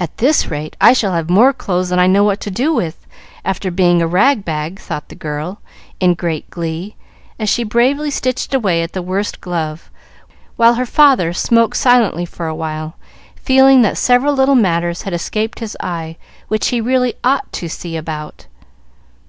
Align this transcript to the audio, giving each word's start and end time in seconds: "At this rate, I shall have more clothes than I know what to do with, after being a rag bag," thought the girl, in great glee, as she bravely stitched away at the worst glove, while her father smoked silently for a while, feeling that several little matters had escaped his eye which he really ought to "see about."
"At 0.00 0.16
this 0.18 0.48
rate, 0.50 0.74
I 0.80 0.92
shall 0.92 1.12
have 1.12 1.30
more 1.30 1.52
clothes 1.52 1.90
than 1.90 2.00
I 2.00 2.08
know 2.08 2.24
what 2.24 2.40
to 2.40 2.50
do 2.50 2.74
with, 2.74 3.06
after 3.44 3.70
being 3.70 4.02
a 4.02 4.06
rag 4.08 4.44
bag," 4.44 4.80
thought 4.80 5.08
the 5.08 5.14
girl, 5.14 5.60
in 6.00 6.14
great 6.14 6.50
glee, 6.50 6.96
as 7.38 7.48
she 7.48 7.62
bravely 7.62 8.10
stitched 8.10 8.52
away 8.52 8.82
at 8.82 8.90
the 8.92 9.02
worst 9.02 9.40
glove, 9.40 9.88
while 10.56 10.74
her 10.74 10.84
father 10.84 11.32
smoked 11.32 11.76
silently 11.76 12.24
for 12.26 12.48
a 12.48 12.56
while, 12.56 12.96
feeling 13.36 13.82
that 13.82 13.96
several 13.98 14.34
little 14.34 14.56
matters 14.56 15.02
had 15.02 15.12
escaped 15.12 15.60
his 15.60 15.76
eye 15.78 16.16
which 16.48 16.66
he 16.70 16.80
really 16.80 17.14
ought 17.22 17.52
to 17.52 17.68
"see 17.68 17.96
about." 17.96 18.46